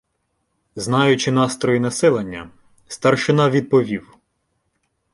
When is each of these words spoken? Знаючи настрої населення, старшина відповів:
Знаючи 0.75 1.31
настрої 1.31 1.79
населення, 1.79 2.49
старшина 2.87 3.49
відповів: 3.49 4.17